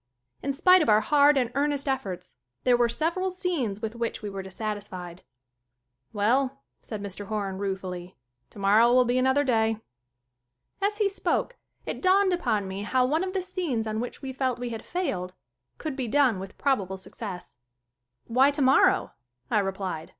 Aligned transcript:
In 0.41 0.51
spite 0.51 0.81
of 0.81 0.89
our 0.89 1.01
hard 1.01 1.37
and 1.37 1.51
earnest 1.53 1.87
efforts 1.87 2.33
there 2.63 2.75
were 2.75 2.89
several 2.89 3.29
scenes 3.29 3.83
with 3.83 3.93
which 3.95 4.23
we 4.23 4.31
were 4.31 4.41
dissatisfied. 4.41 5.21
"Well," 6.11 6.63
said 6.81 7.03
Mr. 7.03 7.27
Horan 7.27 7.59
ruefully. 7.59 8.17
"Tomor 8.49 8.77
row 8.79 8.95
will 8.95 9.05
be 9.05 9.19
another 9.19 9.43
day." 9.43 9.77
As 10.81 10.97
he 10.97 11.07
spoke 11.07 11.55
it 11.85 12.01
dawned 12.01 12.33
upon 12.33 12.67
me 12.67 12.81
how 12.81 13.05
one 13.05 13.23
of 13.23 13.29
SCREEN 13.29 13.29
ACTING 13.29 13.41
41 13.41 13.41
the 13.41 13.51
scenes 13.77 13.87
on 13.87 13.99
which 13.99 14.21
we 14.23 14.33
felt 14.33 14.57
we 14.57 14.69
had 14.71 14.83
failed 14.87 15.35
could 15.77 15.95
be 15.95 16.07
done 16.07 16.39
with 16.39 16.57
probable 16.57 16.97
success. 16.97 17.57
"Why 18.25 18.49
tomorrow?" 18.49 19.11
I 19.51 19.59
replied. 19.59 20.09